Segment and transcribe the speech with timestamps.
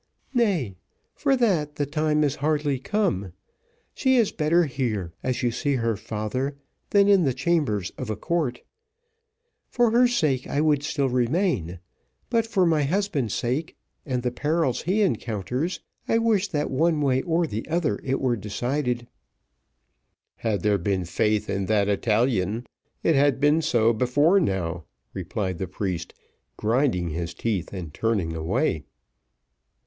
[0.33, 0.77] "Nay,
[1.13, 3.33] for that, the time is hardly come.
[3.93, 6.57] She is better here, as you see her, father,
[6.89, 8.63] than in the chambers of a court.
[9.69, 11.77] For her sake I would still remain;
[12.31, 17.21] but for my husband's sake, and the perils he encounters, I wish that one way
[17.21, 19.05] or the other it were decided."
[20.37, 22.65] "Had there been faith in that Italian,
[23.03, 26.15] it had been so before how," replied the priest,
[26.57, 28.81] grinding his teeth, and turning away.